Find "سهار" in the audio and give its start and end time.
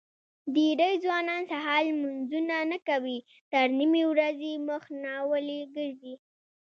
1.51-1.81